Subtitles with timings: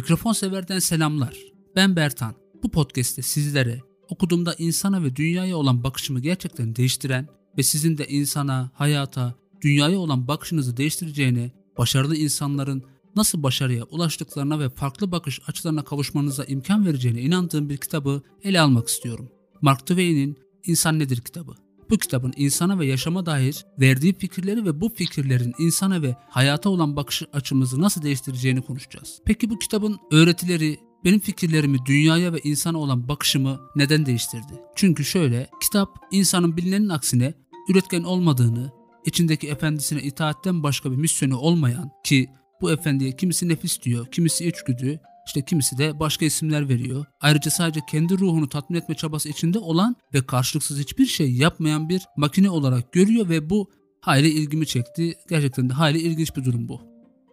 [0.00, 1.36] Mikrofon severden selamlar.
[1.76, 2.34] Ben Bertan.
[2.62, 7.28] Bu podcast'te sizlere okuduğumda insana ve dünyaya olan bakışımı gerçekten değiştiren
[7.58, 12.82] ve sizin de insana, hayata, dünyaya olan bakışınızı değiştireceğine, başarılı insanların
[13.16, 18.88] nasıl başarıya ulaştıklarına ve farklı bakış açılarına kavuşmanıza imkan vereceğine inandığım bir kitabı ele almak
[18.88, 19.28] istiyorum.
[19.60, 21.54] Mark Twain'in İnsan Nedir kitabı.
[21.90, 26.96] Bu kitabın insana ve yaşama dair verdiği fikirleri ve bu fikirlerin insana ve hayata olan
[26.96, 29.20] bakış açımızı nasıl değiştireceğini konuşacağız.
[29.26, 34.52] Peki bu kitabın öğretileri benim fikirlerimi dünyaya ve insana olan bakışımı neden değiştirdi?
[34.74, 37.34] Çünkü şöyle, kitap insanın bilinenin aksine
[37.68, 38.72] üretken olmadığını,
[39.04, 45.00] içindeki efendisine itaatten başka bir misyonu olmayan ki bu efendiye kimisi nefis diyor, kimisi içgüdü,
[45.30, 47.04] işte kimisi de başka isimler veriyor.
[47.20, 52.02] Ayrıca sadece kendi ruhunu tatmin etme çabası içinde olan ve karşılıksız hiçbir şey yapmayan bir
[52.16, 53.70] makine olarak görüyor ve bu
[54.00, 55.14] hayli ilgimi çekti.
[55.28, 56.80] Gerçekten de hayli ilginç bir durum bu.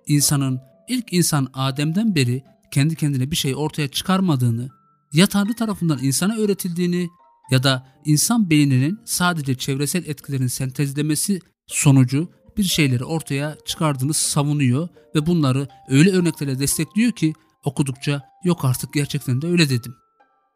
[0.08, 4.70] İnsanın ilk insan Adem'den beri kendi kendine bir şey ortaya çıkarmadığını,
[5.14, 7.08] ya Tanrı tarafından insana öğretildiğini
[7.52, 15.26] ya da insan beyninin sadece çevresel etkilerin sentezlemesi sonucu bir şeyleri ortaya çıkardığını savunuyor ve
[15.26, 17.34] bunları öyle örneklerle destekliyor ki
[17.68, 19.96] okudukça yok artık gerçekten de öyle dedim.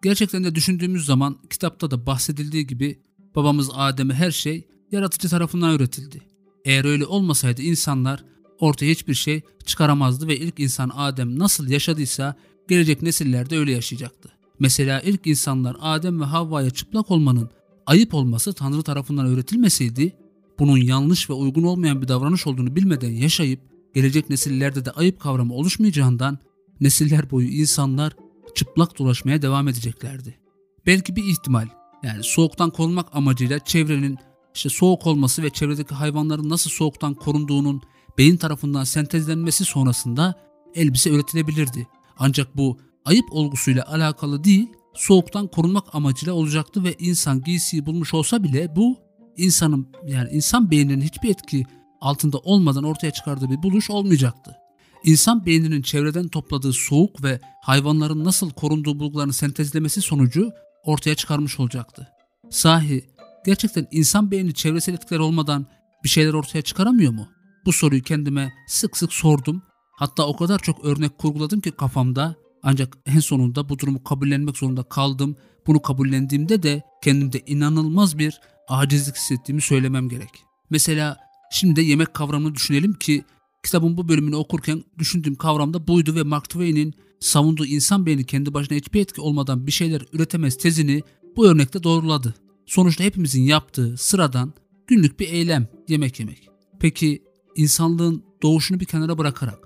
[0.03, 2.99] Gerçekten de düşündüğümüz zaman kitapta da bahsedildiği gibi
[3.35, 6.21] babamız Adem'e her şey yaratıcı tarafından öğretildi.
[6.65, 8.23] Eğer öyle olmasaydı insanlar
[8.59, 12.35] ortaya hiçbir şey çıkaramazdı ve ilk insan Adem nasıl yaşadıysa
[12.67, 14.31] gelecek nesiller de öyle yaşayacaktı.
[14.59, 17.49] Mesela ilk insanlar Adem ve Havva'ya çıplak olmanın
[17.85, 20.13] ayıp olması Tanrı tarafından öğretilmeseydi,
[20.59, 23.59] bunun yanlış ve uygun olmayan bir davranış olduğunu bilmeden yaşayıp
[23.95, 26.39] gelecek nesillerde de ayıp kavramı oluşmayacağından
[26.81, 28.13] nesiller boyu insanlar
[28.55, 30.39] çıplak dolaşmaya devam edeceklerdi.
[30.85, 31.67] Belki bir ihtimal
[32.03, 34.17] yani soğuktan korunmak amacıyla çevrenin
[34.55, 37.81] işte soğuk olması ve çevredeki hayvanların nasıl soğuktan korunduğunun
[38.17, 40.35] beyin tarafından sentezlenmesi sonrasında
[40.75, 41.87] elbise üretilebilirdi.
[42.17, 48.43] Ancak bu ayıp olgusuyla alakalı değil, soğuktan korunmak amacıyla olacaktı ve insan giysiyi bulmuş olsa
[48.43, 48.97] bile bu
[49.37, 51.63] insanın yani insan beyninin hiçbir etki
[52.01, 54.60] altında olmadan ortaya çıkardığı bir buluş olmayacaktı.
[55.03, 60.51] İnsan beyninin çevreden topladığı soğuk ve hayvanların nasıl korunduğu bulgularını sentezlemesi sonucu
[60.83, 62.07] ortaya çıkarmış olacaktı.
[62.49, 63.05] Sahi
[63.45, 65.65] gerçekten insan beyni çevresel etkiler olmadan
[66.03, 67.27] bir şeyler ortaya çıkaramıyor mu?
[67.65, 69.61] Bu soruyu kendime sık sık sordum.
[69.97, 74.83] Hatta o kadar çok örnek kurguladım ki kafamda ancak en sonunda bu durumu kabullenmek zorunda
[74.83, 75.35] kaldım.
[75.67, 80.29] Bunu kabullendiğimde de kendimde inanılmaz bir acizlik hissettiğimi söylemem gerek.
[80.69, 81.17] Mesela
[81.51, 83.23] şimdi de yemek kavramını düşünelim ki
[83.63, 88.53] kitabın bu bölümünü okurken düşündüğüm kavram da buydu ve Mark Twain'in savunduğu insan beyni kendi
[88.53, 91.03] başına hiçbir etki olmadan bir şeyler üretemez tezini
[91.35, 92.35] bu örnekte doğruladı.
[92.65, 94.53] Sonuçta hepimizin yaptığı sıradan
[94.87, 96.49] günlük bir eylem yemek yemek.
[96.79, 97.23] Peki
[97.55, 99.59] insanlığın doğuşunu bir kenara bırakarak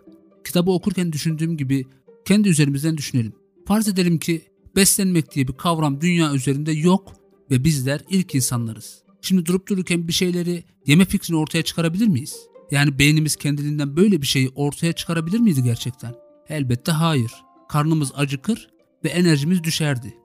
[0.46, 1.86] kitabı okurken düşündüğüm gibi
[2.26, 3.34] kendi üzerimizden düşünelim.
[3.68, 4.42] Farz edelim ki
[4.76, 7.14] beslenmek diye bir kavram dünya üzerinde yok
[7.52, 9.04] ve bizler ilk insanlarız.
[9.22, 12.36] Şimdi durup dururken bir şeyleri yeme fikrini ortaya çıkarabilir miyiz?
[12.72, 16.16] Yani beynimiz kendiliğinden böyle bir şeyi ortaya çıkarabilir miydi gerçekten?
[16.50, 17.32] Elbette hayır.
[17.70, 18.70] Karnımız acıkır
[19.04, 20.18] ve enerjimiz düşerdi.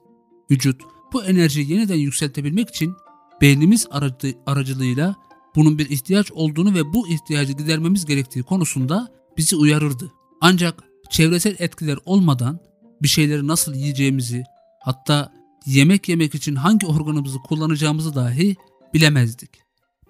[0.51, 2.95] Vücut bu enerjiyi yeniden yükseltebilmek için
[3.41, 5.17] beynimiz aracı, aracılığıyla
[5.57, 10.13] bunun bir ihtiyaç olduğunu ve bu ihtiyacı gidermemiz gerektiği konusunda bizi uyarırdı.
[10.41, 12.61] Ancak çevresel etkiler olmadan
[13.03, 14.45] bir şeyleri nasıl yiyeceğimizi,
[14.81, 15.33] hatta
[15.67, 18.57] yemek yemek için hangi organımızı kullanacağımızı dahi
[18.95, 19.51] bilemezdik.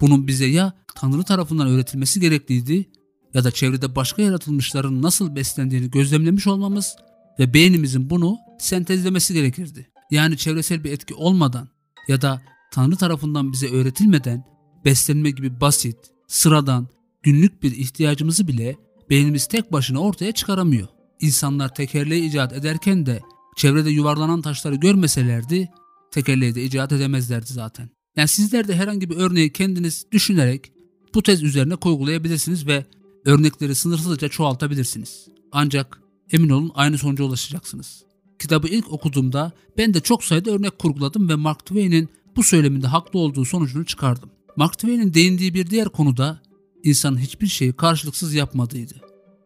[0.00, 2.90] Bunun bize ya Tanrı tarafından öğretilmesi gerekliydi
[3.34, 6.96] ya da çevrede başka yaratılmışların nasıl beslendiğini gözlemlemiş olmamız
[7.38, 9.90] ve beynimizin bunu sentezlemesi gerekirdi.
[10.10, 11.68] Yani çevresel bir etki olmadan
[12.08, 14.44] ya da Tanrı tarafından bize öğretilmeden
[14.84, 15.96] beslenme gibi basit,
[16.28, 16.88] sıradan,
[17.22, 18.76] günlük bir ihtiyacımızı bile
[19.10, 20.88] beynimiz tek başına ortaya çıkaramıyor.
[21.20, 23.20] İnsanlar tekerleği icat ederken de
[23.56, 25.70] çevrede yuvarlanan taşları görmeselerdi
[26.10, 27.90] tekerleği de icat edemezlerdi zaten.
[28.16, 30.72] Yani sizler de herhangi bir örneği kendiniz düşünerek
[31.14, 32.84] bu tez üzerine kurgulayabilirsiniz ve
[33.24, 35.26] örnekleri sınırsızca çoğaltabilirsiniz.
[35.52, 36.00] Ancak
[36.32, 38.04] emin olun aynı sonuca ulaşacaksınız.
[38.38, 43.18] Kitabı ilk okuduğumda ben de çok sayıda örnek kurguladım ve Mark Twain'in bu söyleminde haklı
[43.18, 44.30] olduğu sonucunu çıkardım.
[44.56, 46.42] Mark Twain'in değindiği bir diğer konuda
[46.82, 48.94] insanın hiçbir şeyi karşılıksız yapmadığıydı.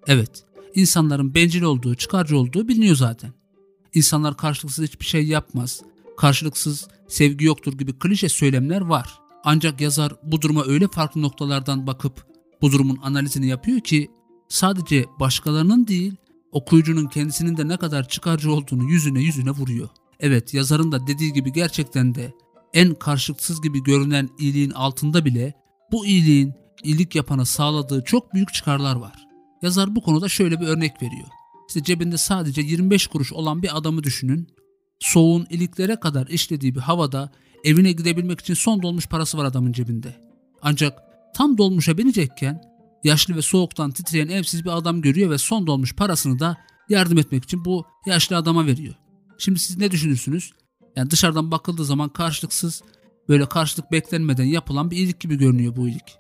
[0.07, 0.45] Evet,
[0.75, 3.33] insanların bencil olduğu, çıkarcı olduğu biliniyor zaten.
[3.95, 5.83] İnsanlar karşılıksız hiçbir şey yapmaz,
[6.17, 9.19] karşılıksız sevgi yoktur gibi klişe söylemler var.
[9.45, 12.27] Ancak yazar bu duruma öyle farklı noktalardan bakıp
[12.63, 14.11] bu durumun analizini yapıyor ki
[14.49, 16.15] sadece başkalarının değil
[16.53, 19.89] okuyucunun kendisinin de ne kadar çıkarcı olduğunu yüzüne yüzüne vuruyor.
[20.21, 22.33] Evet yazarın da dediği gibi gerçekten de
[22.75, 25.55] en karşılıksız gibi görünen iyiliğin altında bile
[25.93, 29.27] bu iyiliğin iyilik yapana sağladığı çok büyük çıkarlar var.
[29.63, 31.29] Yazar bu konuda şöyle bir örnek veriyor.
[31.69, 34.49] işte cebinde sadece 25 kuruş olan bir adamı düşünün.
[35.05, 37.31] Soğuğun iliklere kadar işlediği bir havada
[37.65, 40.17] evine gidebilmek için son dolmuş parası var adamın cebinde.
[40.63, 40.99] Ancak
[41.35, 42.63] tam dolmuşa binecekken
[43.05, 46.57] yaşlı ve soğuktan titreyen evsiz bir adam görüyor ve son dolmuş parasını da
[46.89, 48.95] yardım etmek için bu yaşlı adama veriyor.
[49.39, 50.53] Şimdi siz ne düşünürsünüz?
[50.97, 52.83] Yani dışarıdan bakıldığı zaman karşılıksız,
[53.29, 56.19] böyle karşılık beklenmeden yapılan bir iyilik gibi görünüyor bu iyilik.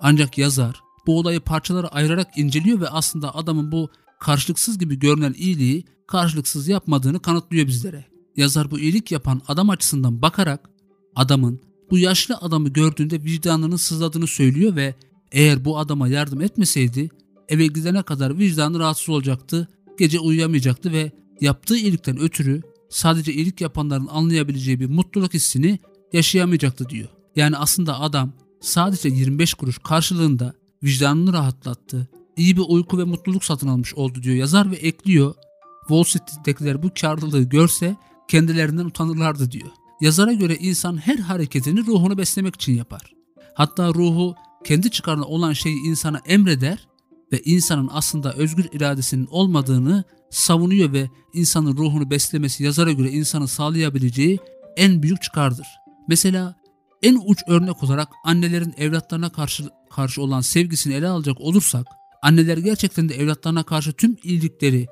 [0.00, 3.90] Ancak yazar bu olayı parçalara ayırarak inceliyor ve aslında adamın bu
[4.20, 8.11] karşılıksız gibi görünen iyiliği karşılıksız yapmadığını kanıtlıyor bizlere.
[8.36, 10.70] Yazar bu iyilik yapan adam açısından bakarak
[11.16, 14.94] adamın bu yaşlı adamı gördüğünde vicdanının sızladığını söylüyor ve
[15.32, 17.10] eğer bu adama yardım etmeseydi
[17.48, 19.68] eve gidene kadar vicdanı rahatsız olacaktı,
[19.98, 25.78] gece uyuyamayacaktı ve yaptığı iyilikten ötürü sadece iyilik yapanların anlayabileceği bir mutluluk hissini
[26.12, 27.08] yaşayamayacaktı diyor.
[27.36, 33.68] Yani aslında adam sadece 25 kuruş karşılığında vicdanını rahatlattı, iyi bir uyku ve mutluluk satın
[33.68, 35.34] almış oldu diyor yazar ve ekliyor.
[35.80, 37.96] Wall Street'tekiler bu karlılığı görse
[38.32, 39.70] kendilerinden utanırlardı diyor.
[40.00, 43.12] Yazara göre insan her hareketini ruhunu beslemek için yapar.
[43.54, 44.34] Hatta ruhu
[44.64, 46.88] kendi çıkarına olan şeyi insana emreder
[47.32, 54.38] ve insanın aslında özgür iradesinin olmadığını savunuyor ve insanın ruhunu beslemesi yazara göre insanın sağlayabileceği
[54.76, 55.66] en büyük çıkardır.
[56.08, 56.56] Mesela
[57.02, 61.86] en uç örnek olarak annelerin evlatlarına karşı karşı olan sevgisini ele alacak olursak,
[62.22, 64.86] anneler gerçekten de evlatlarına karşı tüm iyilikleri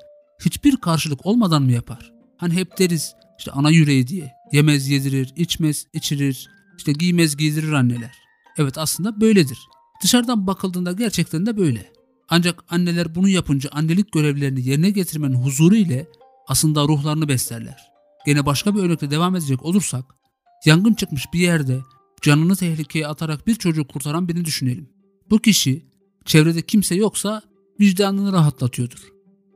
[0.45, 2.11] hiçbir karşılık olmadan mı yapar?
[2.37, 4.31] Hani hep deriz işte ana yüreği diye.
[4.51, 8.11] Yemez yedirir, içmez içirir, işte giymez giydirir anneler.
[8.57, 9.59] Evet aslında böyledir.
[10.03, 11.91] Dışarıdan bakıldığında gerçekten de böyle.
[12.29, 16.07] Ancak anneler bunu yapınca annelik görevlerini yerine getirmenin huzuru ile
[16.47, 17.91] aslında ruhlarını beslerler.
[18.25, 20.05] Gene başka bir örnekle devam edecek olursak,
[20.65, 21.79] yangın çıkmış bir yerde
[22.21, 24.89] canını tehlikeye atarak bir çocuğu kurtaran birini düşünelim.
[25.29, 25.85] Bu kişi
[26.25, 27.41] çevrede kimse yoksa
[27.79, 29.07] vicdanını rahatlatıyordur.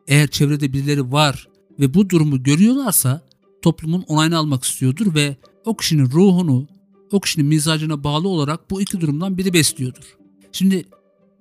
[0.08, 1.48] Eğer çevrede birileri var
[1.80, 3.25] ve bu durumu görüyorlarsa
[3.66, 5.36] toplumun onayını almak istiyordur ve
[5.66, 6.68] o kişinin ruhunu,
[7.12, 10.18] o kişinin mizacına bağlı olarak bu iki durumdan biri besliyordur.
[10.52, 10.86] Şimdi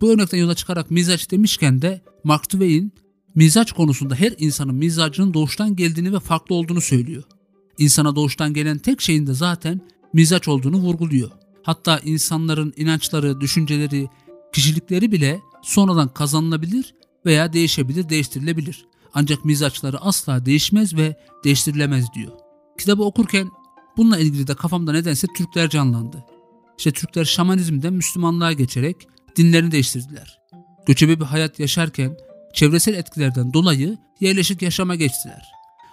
[0.01, 2.93] bu örnekten yola çıkarak mizaç demişken de Mark Twain
[3.35, 7.23] mizaç konusunda her insanın mizacının doğuştan geldiğini ve farklı olduğunu söylüyor.
[7.79, 9.81] İnsana doğuştan gelen tek şeyin de zaten
[10.13, 11.31] mizaç olduğunu vurguluyor.
[11.63, 14.09] Hatta insanların inançları, düşünceleri,
[14.53, 16.95] kişilikleri bile sonradan kazanılabilir
[17.27, 18.87] veya değişebilir, değiştirilebilir.
[19.15, 22.33] Ancak mizaçları asla değişmez ve değiştirilemez diyor.
[22.79, 23.51] Kitabı okurken
[23.97, 26.25] bununla ilgili de kafamda nedense Türkler canlandı.
[26.79, 28.97] İşte Türkler şamanizmden Müslümanlığa geçerek
[29.37, 30.41] dinlerini değiştirdiler.
[30.87, 32.17] Göçebe bir hayat yaşarken
[32.55, 35.43] çevresel etkilerden dolayı yerleşik yaşama geçtiler.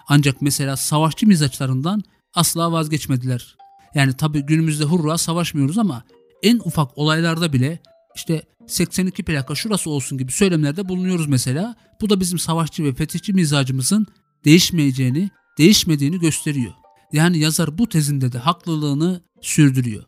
[0.08, 2.04] Ancak mesela savaşçı mizaçlarından
[2.34, 3.56] asla vazgeçmediler.
[3.96, 6.04] Yani tabi günümüzde hurra savaşmıyoruz ama
[6.44, 7.80] en ufak olaylarda bile
[8.16, 11.76] işte 82 plaka şurası olsun gibi söylemlerde bulunuyoruz mesela.
[12.02, 14.08] Bu da bizim savaşçı ve fetihçi mizacımızın
[14.46, 16.74] değişmeyeceğini, değişmediğini gösteriyor.
[17.14, 20.04] Yani yazar bu tezinde de haklılığını sürdürüyor.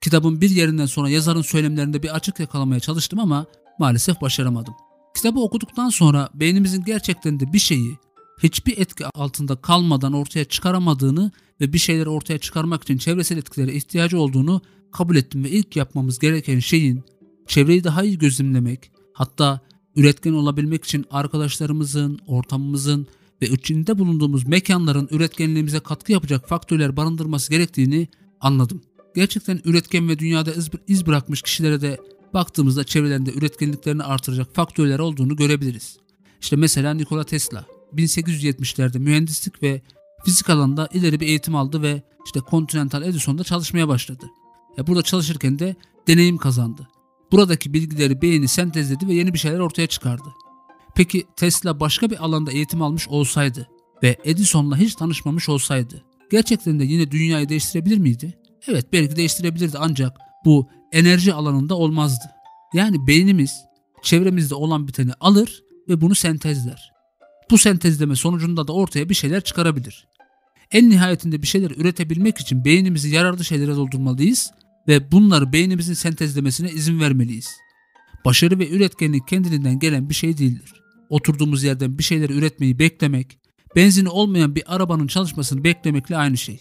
[0.00, 3.46] Kitabın bir yerinden sonra yazarın söylemlerinde bir açık yakalamaya çalıştım ama
[3.78, 4.74] maalesef başaramadım.
[5.14, 7.98] Kitabı okuduktan sonra beynimizin gerçekten de bir şeyi
[8.42, 11.30] hiçbir etki altında kalmadan ortaya çıkaramadığını
[11.60, 14.62] ve bir şeyleri ortaya çıkarmak için çevresel etkilere ihtiyacı olduğunu
[14.92, 17.04] kabul ettim ve ilk yapmamız gereken şeyin
[17.46, 19.60] çevreyi daha iyi gözlemlemek, hatta
[19.96, 23.06] üretken olabilmek için arkadaşlarımızın, ortamımızın
[23.42, 28.08] ve içinde bulunduğumuz mekanların üretkenliğimize katkı yapacak faktörler barındırması gerektiğini
[28.40, 28.82] anladım.
[29.14, 30.52] Gerçekten üretken ve dünyada
[30.88, 31.98] iz bırakmış kişilere de
[32.34, 35.98] baktığımızda çevrelerinde üretkenliklerini artıracak faktörler olduğunu görebiliriz.
[36.40, 39.82] İşte mesela Nikola Tesla 1870'lerde mühendislik ve
[40.24, 44.26] fizik alanında ileri bir eğitim aldı ve işte Continental Edison'da çalışmaya başladı.
[44.76, 45.76] Ya burada çalışırken de
[46.08, 46.88] deneyim kazandı.
[47.32, 50.28] Buradaki bilgileri beyni sentezledi ve yeni bir şeyler ortaya çıkardı.
[50.94, 53.68] Peki Tesla başka bir alanda eğitim almış olsaydı
[54.02, 58.38] ve Edison'la hiç tanışmamış olsaydı gerçekten de yine dünyayı değiştirebilir miydi?
[58.68, 62.24] Evet belki değiştirebilirdi ancak bu enerji alanında olmazdı.
[62.74, 63.52] Yani beynimiz
[64.02, 66.92] çevremizde olan biteni alır ve bunu sentezler.
[67.50, 70.08] Bu sentezleme sonucunda da ortaya bir şeyler çıkarabilir.
[70.70, 74.52] En nihayetinde bir şeyler üretebilmek için beynimizi yararlı şeylere doldurmalıyız
[74.88, 77.56] ve bunları beynimizin sentezlemesine izin vermeliyiz.
[78.24, 80.74] Başarı ve üretkenlik kendiliğinden gelen bir şey değildir.
[81.08, 83.38] Oturduğumuz yerden bir şeyler üretmeyi beklemek,
[83.76, 86.60] benzini olmayan bir arabanın çalışmasını beklemekle aynı şey.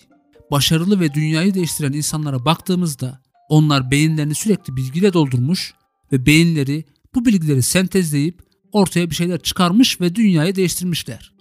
[0.52, 5.74] Başarılı ve dünyayı değiştiren insanlara baktığımızda onlar beyinlerini sürekli bilgiyle doldurmuş
[6.12, 6.86] ve beyinleri
[7.16, 11.34] bu bilgileri sentezleyip ortaya bir şeyler çıkarmış ve dünyayı değiştirmişler.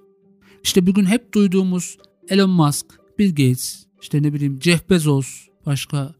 [0.62, 2.86] İşte bugün hep duyduğumuz Elon Musk,
[3.18, 6.14] Bill Gates, işte ne bileyim Jeff Bezos, başka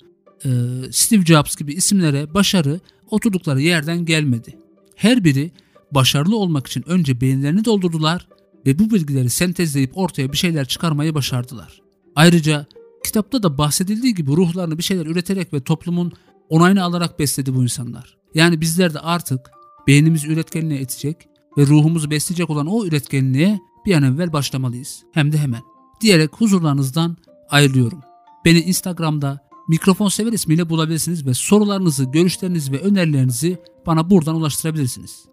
[0.90, 2.80] Steve Jobs gibi isimlere başarı
[3.10, 4.58] oturdukları yerden gelmedi.
[4.96, 5.50] Her biri
[5.92, 8.28] başarılı olmak için önce beyinlerini doldurdular
[8.66, 11.80] ve bu bilgileri sentezleyip ortaya bir şeyler çıkarmayı başardılar.
[12.16, 12.66] Ayrıca
[13.04, 16.12] kitapta da bahsedildiği gibi ruhlarını bir şeyler üreterek ve toplumun
[16.48, 18.16] onayını alarak besledi bu insanlar.
[18.34, 19.50] Yani bizler de artık
[19.86, 21.16] beynimizi üretkenliğe etecek
[21.58, 25.02] ve ruhumuzu besleyecek olan o üretkenliğe bir an evvel başlamalıyız.
[25.12, 25.62] Hem de hemen.
[26.00, 27.16] Diyerek huzurlarınızdan
[27.50, 28.00] ayrılıyorum.
[28.44, 35.24] Beni Instagram'da Mikrofon Sever ismiyle bulabilirsiniz ve sorularınızı, görüşlerinizi ve önerilerinizi bana buradan ulaştırabilirsiniz.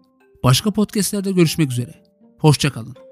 [0.42, 1.94] Başka podcastlerde görüşmek üzere.
[2.38, 3.07] Hoşçakalın.